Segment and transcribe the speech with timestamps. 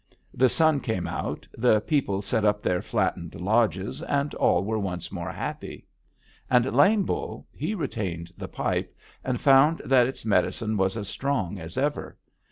[0.33, 5.11] The sun came out, the people set up their flattened lodges, and all were once
[5.11, 5.85] more happy.
[6.49, 11.59] "And Lame Bull, he retained the pipe, and found that its medicine was as strong
[11.59, 12.17] as ever.